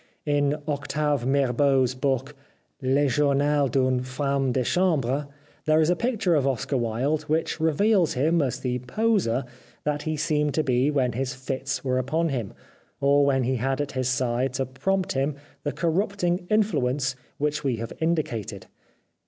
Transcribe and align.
In 0.25 0.55
Octave 0.67 1.27
Mirbeau's 1.27 1.93
book," 1.93 2.33
Le 2.81 3.05
Journal 3.07 3.67
d'Une 3.67 4.01
Femme 4.01 4.51
de 4.51 4.63
Chambre," 4.63 5.27
there 5.65 5.79
is 5.79 5.91
a 5.91 5.95
picture 5.95 6.33
of 6.33 6.47
Oscar 6.47 6.75
Wilde, 6.75 7.21
which 7.29 7.59
reveals 7.59 8.13
him 8.13 8.41
as 8.41 8.59
the 8.61 8.79
poseur 8.79 9.45
that 9.83 10.01
he 10.01 10.17
seemed 10.17 10.55
to 10.55 10.63
be 10.63 10.89
when 10.89 11.11
his 11.11 11.35
fits 11.35 11.83
were 11.83 11.99
upon 11.99 12.29
him, 12.29 12.55
or 12.99 13.23
when 13.27 13.43
he 13.43 13.57
had 13.57 13.79
at 13.79 13.91
his 13.91 14.09
side 14.09 14.53
to 14.55 14.65
prompt 14.65 15.11
him 15.11 15.35
the 15.61 15.71
corrupting 15.71 16.47
influence 16.49 17.15
which 17.37 17.63
we 17.63 17.75
have 17.75 17.93
indicated. 18.01 18.65